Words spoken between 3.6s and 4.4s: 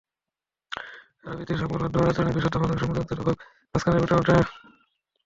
মাঝেমধ্যেই ফুটে ওঠে।